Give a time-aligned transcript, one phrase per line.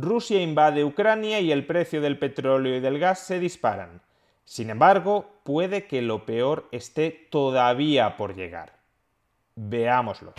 [0.00, 4.00] Rusia invade Ucrania y el precio del petróleo y del gas se disparan.
[4.44, 8.78] Sin embargo, puede que lo peor esté todavía por llegar.
[9.56, 10.34] Veámoslo.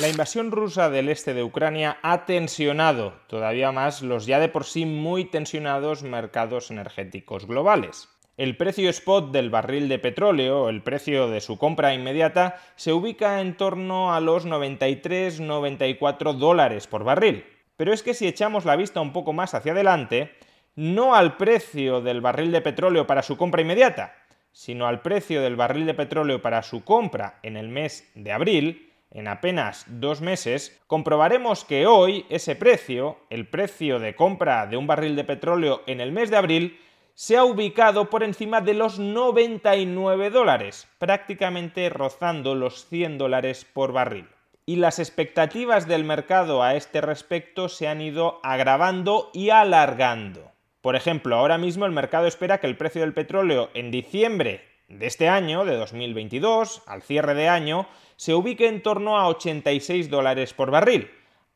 [0.00, 4.64] La invasión rusa del este de Ucrania ha tensionado todavía más los ya de por
[4.64, 8.08] sí muy tensionados mercados energéticos globales.
[8.40, 13.42] El precio spot del barril de petróleo, el precio de su compra inmediata, se ubica
[13.42, 17.44] en torno a los 93-94 dólares por barril.
[17.76, 20.32] Pero es que si echamos la vista un poco más hacia adelante,
[20.74, 24.14] no al precio del barril de petróleo para su compra inmediata,
[24.52, 28.90] sino al precio del barril de petróleo para su compra en el mes de abril,
[29.10, 34.86] en apenas dos meses, comprobaremos que hoy ese precio, el precio de compra de un
[34.86, 36.78] barril de petróleo en el mes de abril,
[37.20, 43.92] se ha ubicado por encima de los 99 dólares, prácticamente rozando los 100 dólares por
[43.92, 44.26] barril.
[44.64, 50.50] Y las expectativas del mercado a este respecto se han ido agravando y alargando.
[50.80, 55.06] Por ejemplo, ahora mismo el mercado espera que el precio del petróleo en diciembre de
[55.06, 60.54] este año, de 2022, al cierre de año, se ubique en torno a 86 dólares
[60.54, 61.10] por barril,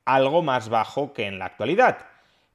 [0.04, 2.04] algo más bajo que en la actualidad.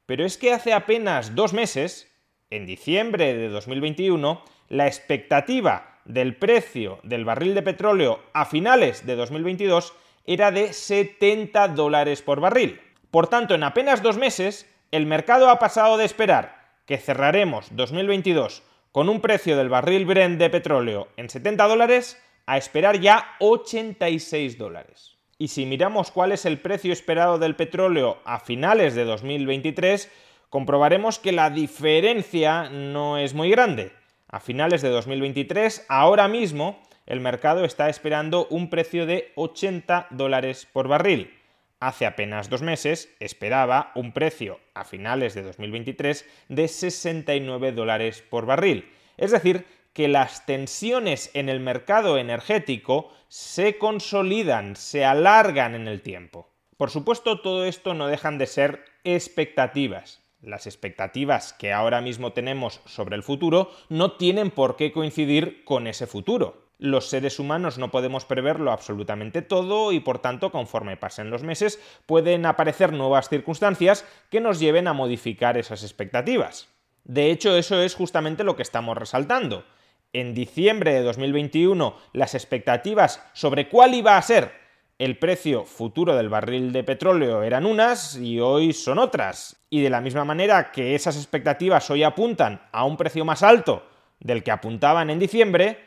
[0.05, 2.08] Pero es que hace apenas dos meses,
[2.49, 9.15] en diciembre de 2021, la expectativa del precio del barril de petróleo a finales de
[9.15, 9.93] 2022
[10.25, 12.79] era de 70 dólares por barril.
[13.11, 18.63] Por tanto, en apenas dos meses, el mercado ha pasado de esperar que cerraremos 2022
[18.91, 24.57] con un precio del barril Brent de petróleo en 70 dólares a esperar ya 86
[24.57, 25.17] dólares.
[25.37, 30.11] Y si miramos cuál es el precio esperado del petróleo a finales de 2023,
[30.49, 33.91] comprobaremos que la diferencia no es muy grande.
[34.27, 40.67] A finales de 2023, ahora mismo, el mercado está esperando un precio de 80 dólares
[40.71, 41.33] por barril.
[41.79, 48.45] Hace apenas dos meses esperaba un precio a finales de 2023 de 69 dólares por
[48.45, 48.91] barril.
[49.17, 56.01] Es decir, que las tensiones en el mercado energético se consolidan, se alargan en el
[56.01, 56.49] tiempo.
[56.77, 62.81] Por supuesto, todo esto no dejan de ser expectativas las expectativas que ahora mismo tenemos
[62.85, 66.69] sobre el futuro no tienen por qué coincidir con ese futuro.
[66.77, 71.79] Los seres humanos no podemos preverlo absolutamente todo y por tanto conforme pasen los meses
[72.05, 76.69] pueden aparecer nuevas circunstancias que nos lleven a modificar esas expectativas.
[77.03, 79.65] De hecho, eso es justamente lo que estamos resaltando.
[80.13, 84.51] En diciembre de 2021 las expectativas sobre cuál iba a ser
[84.99, 89.55] el precio futuro del barril de petróleo eran unas y hoy son otras.
[89.69, 93.87] Y de la misma manera que esas expectativas hoy apuntan a un precio más alto
[94.19, 95.79] del que apuntaban en diciembre,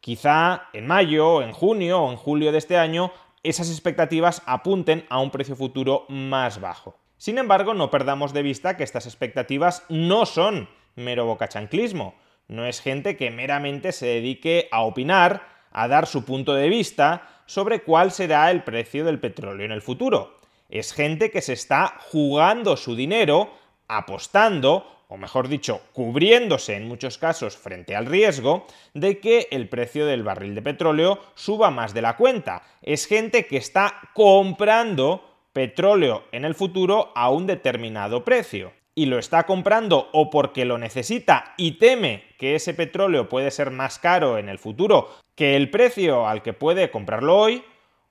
[0.00, 3.12] quizá en mayo, en junio o en julio de este año
[3.42, 6.96] esas expectativas apunten a un precio futuro más bajo.
[7.16, 12.14] Sin embargo, no perdamos de vista que estas expectativas no son mero bocachanclismo.
[12.46, 15.42] No es gente que meramente se dedique a opinar,
[15.72, 19.82] a dar su punto de vista sobre cuál será el precio del petróleo en el
[19.82, 20.38] futuro.
[20.68, 23.50] Es gente que se está jugando su dinero,
[23.88, 30.06] apostando, o mejor dicho, cubriéndose en muchos casos frente al riesgo de que el precio
[30.06, 32.62] del barril de petróleo suba más de la cuenta.
[32.82, 39.18] Es gente que está comprando petróleo en el futuro a un determinado precio y lo
[39.18, 44.38] está comprando o porque lo necesita y teme que ese petróleo puede ser más caro
[44.38, 45.08] en el futuro
[45.40, 47.64] que el precio al que puede comprarlo hoy,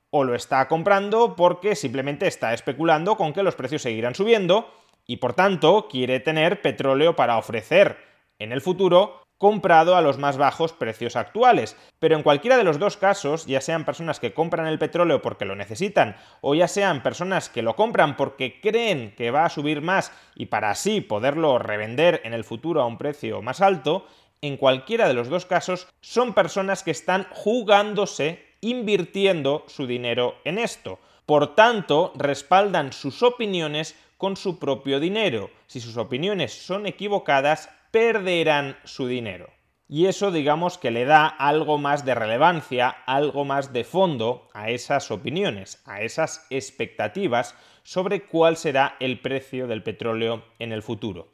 [0.09, 4.73] o lo está comprando porque simplemente está especulando con que los precios seguirán subiendo
[5.05, 7.97] y por tanto quiere tener petróleo para ofrecer
[8.39, 11.77] en el futuro comprado a los más bajos precios actuales.
[11.99, 15.45] Pero en cualquiera de los dos casos, ya sean personas que compran el petróleo porque
[15.45, 19.83] lo necesitan o ya sean personas que lo compran porque creen que va a subir
[19.83, 24.07] más y para así poderlo revender en el futuro a un precio más alto,
[24.41, 30.57] en cualquiera de los dos casos son personas que están jugándose, invirtiendo su dinero en
[30.57, 30.99] esto.
[31.25, 35.49] Por tanto, respaldan sus opiniones con su propio dinero.
[35.67, 39.49] Si sus opiniones son equivocadas, perderán su dinero.
[39.87, 44.69] Y eso digamos que le da algo más de relevancia, algo más de fondo a
[44.69, 51.29] esas opiniones, a esas expectativas sobre cuál será el precio del petróleo en el futuro.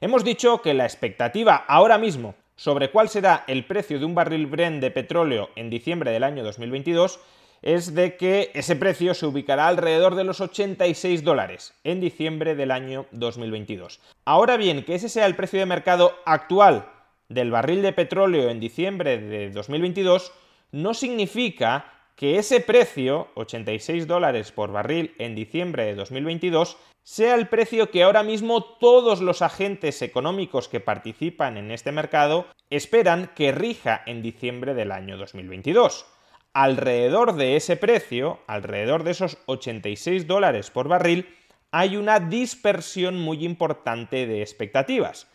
[0.00, 4.46] Hemos dicho que la expectativa ahora mismo sobre cuál será el precio de un barril
[4.46, 7.20] Brent de petróleo en diciembre del año 2022
[7.62, 12.72] es de que ese precio se ubicará alrededor de los 86 dólares en diciembre del
[12.72, 14.00] año 2022.
[14.24, 16.88] Ahora bien, que ese sea el precio de mercado actual
[17.28, 20.32] del barril de petróleo en diciembre de 2022
[20.72, 27.48] no significa que ese precio, 86 dólares por barril en diciembre de 2022, sea el
[27.48, 33.52] precio que ahora mismo todos los agentes económicos que participan en este mercado esperan que
[33.52, 36.04] rija en diciembre del año 2022
[36.52, 41.28] alrededor de ese precio, alrededor de esos 86 dólares por barril,
[41.70, 45.28] hay una dispersión muy importante de expectativas.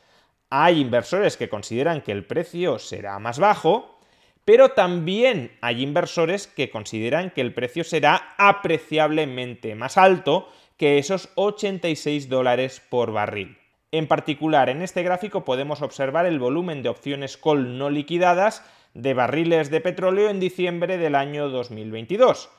[0.49, 3.92] Hay inversores que consideran que el precio será más bajo,
[4.45, 11.29] pero también hay inversores que consideran que el precio será apreciablemente más alto que esos
[11.35, 13.57] 86 dólares por barril.
[13.91, 19.13] En particular, en este gráfico podemos observar el volumen de opciones call no liquidadas de
[19.13, 22.49] barriles de petróleo en diciembre del año 2022.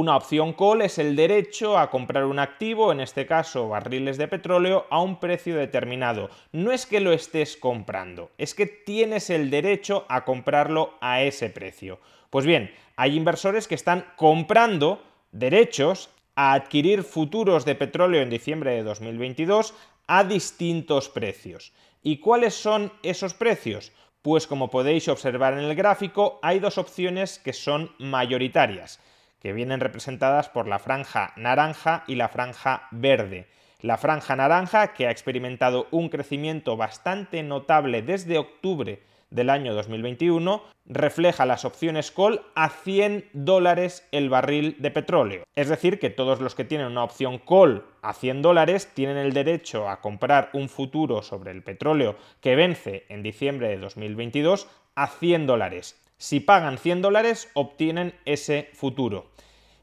[0.00, 4.28] Una opción call es el derecho a comprar un activo, en este caso barriles de
[4.28, 6.30] petróleo, a un precio determinado.
[6.52, 11.50] No es que lo estés comprando, es que tienes el derecho a comprarlo a ese
[11.50, 11.98] precio.
[12.30, 15.02] Pues bien, hay inversores que están comprando
[15.32, 19.74] derechos a adquirir futuros de petróleo en diciembre de 2022
[20.06, 21.72] a distintos precios.
[22.04, 23.90] ¿Y cuáles son esos precios?
[24.22, 29.00] Pues como podéis observar en el gráfico, hay dos opciones que son mayoritarias,
[29.40, 33.48] que vienen representadas por la franja naranja y la franja verde.
[33.80, 39.00] La franja naranja, que ha experimentado un crecimiento bastante notable desde octubre
[39.30, 45.44] del año 2021 refleja las opciones call a 100 dólares el barril de petróleo.
[45.54, 49.32] Es decir, que todos los que tienen una opción call a 100 dólares tienen el
[49.32, 55.06] derecho a comprar un futuro sobre el petróleo que vence en diciembre de 2022 a
[55.06, 56.00] 100 dólares.
[56.18, 59.30] Si pagan 100 dólares, obtienen ese futuro.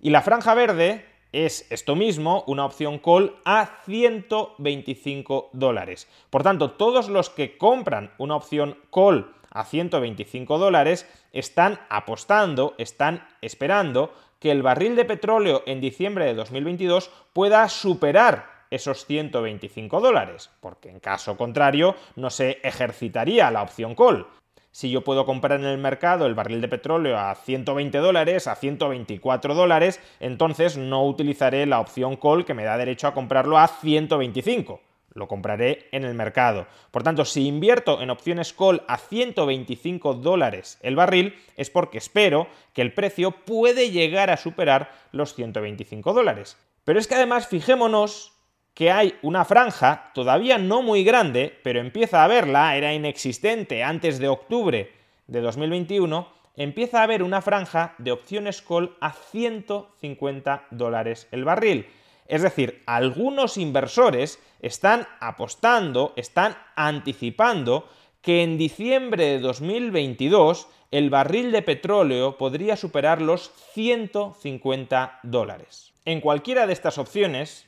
[0.01, 6.07] Y la franja verde es esto mismo, una opción call a 125 dólares.
[6.29, 13.25] Por tanto, todos los que compran una opción call a 125 dólares, están apostando, están
[13.41, 20.51] esperando que el barril de petróleo en diciembre de 2022 pueda superar esos 125 dólares,
[20.59, 24.27] porque en caso contrario no se ejercitaría la opción call.
[24.75, 28.55] Si yo puedo comprar en el mercado el barril de petróleo a 120 dólares, a
[28.55, 33.69] 124 dólares, entonces no utilizaré la opción call que me da derecho a comprarlo a
[33.69, 34.81] 125
[35.13, 36.67] lo compraré en el mercado.
[36.91, 42.47] Por tanto, si invierto en opciones call a 125 dólares el barril, es porque espero
[42.73, 46.57] que el precio puede llegar a superar los 125 dólares.
[46.83, 48.34] Pero es que además fijémonos
[48.75, 54.19] que hay una franja todavía no muy grande, pero empieza a haberla, era inexistente antes
[54.19, 54.91] de octubre
[55.27, 56.27] de 2021,
[56.57, 61.87] empieza a haber una franja de opciones call a 150 dólares el barril.
[62.27, 67.87] Es decir, algunos inversores están apostando, están anticipando
[68.21, 75.93] que en diciembre de 2022 el barril de petróleo podría superar los 150 dólares.
[76.03, 77.67] En cualquiera de estas opciones,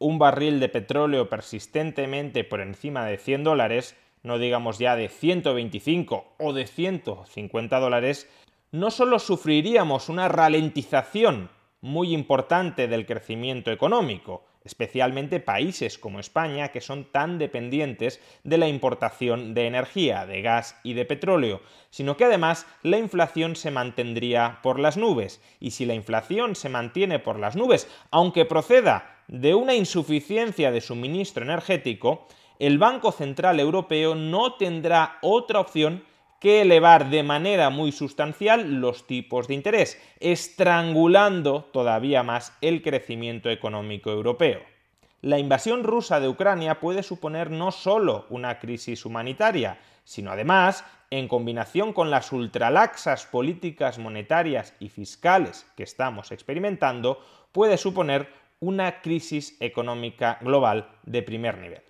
[0.00, 6.34] un barril de petróleo persistentemente por encima de 100 dólares, no digamos ya de 125
[6.38, 8.28] o de 150 dólares,
[8.72, 11.50] no solo sufriríamos una ralentización
[11.80, 18.68] muy importante del crecimiento económico, especialmente países como España que son tan dependientes de la
[18.68, 24.58] importación de energía, de gas y de petróleo, sino que además la inflación se mantendría
[24.62, 25.40] por las nubes.
[25.60, 30.80] Y si la inflación se mantiene por las nubes, aunque proceda de una insuficiencia de
[30.80, 32.26] suministro energético,
[32.58, 36.04] el Banco Central Europeo no tendrá otra opción
[36.40, 43.50] que elevar de manera muy sustancial los tipos de interés, estrangulando todavía más el crecimiento
[43.50, 44.60] económico europeo.
[45.20, 51.28] La invasión rusa de Ucrania puede suponer no solo una crisis humanitaria, sino además, en
[51.28, 57.20] combinación con las ultralaxas políticas monetarias y fiscales que estamos experimentando,
[57.52, 61.89] puede suponer una crisis económica global de primer nivel.